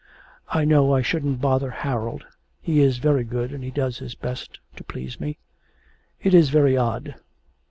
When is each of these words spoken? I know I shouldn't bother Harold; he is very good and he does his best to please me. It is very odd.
I 0.49 0.65
know 0.65 0.95
I 0.95 1.03
shouldn't 1.03 1.41
bother 1.41 1.69
Harold; 1.69 2.25
he 2.59 2.79
is 2.79 2.97
very 2.97 3.23
good 3.23 3.51
and 3.51 3.63
he 3.63 3.69
does 3.69 3.99
his 3.99 4.15
best 4.15 4.57
to 4.77 4.83
please 4.83 5.19
me. 5.19 5.37
It 6.19 6.33
is 6.33 6.49
very 6.49 6.75
odd. 6.75 7.13